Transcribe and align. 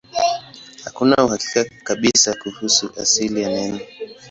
Hakuna 0.83 1.25
uhakika 1.25 1.65
kabisa 1.83 2.35
kuhusu 2.35 2.89
asili 3.01 3.41
ya 3.41 3.49
neno. 3.49 3.79